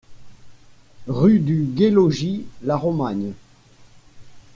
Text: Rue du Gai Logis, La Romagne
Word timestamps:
Rue 1.05 1.37
du 1.37 1.63
Gai 1.75 1.91
Logis, 1.91 2.45
La 2.63 2.75
Romagne 2.75 3.33